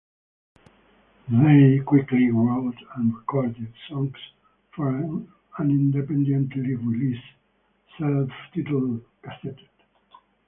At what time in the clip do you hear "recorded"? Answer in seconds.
3.15-3.71